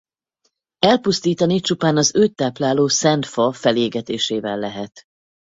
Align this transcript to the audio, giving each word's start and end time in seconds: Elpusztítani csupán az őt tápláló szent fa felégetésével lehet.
Elpusztítani 0.79 1.59
csupán 1.59 1.97
az 1.97 2.15
őt 2.15 2.35
tápláló 2.35 2.87
szent 2.87 3.25
fa 3.25 3.51
felégetésével 3.51 4.57
lehet. 4.57 5.03